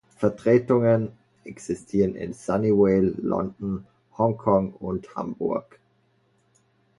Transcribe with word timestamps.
Vertretungen 0.17 1.11
existieren 1.43 2.15
in 2.15 2.33
Sunnyvale, 2.33 3.13
London, 3.17 3.85
Hongkong 4.17 4.73
und 4.73 5.15
Hamburg. 5.15 5.79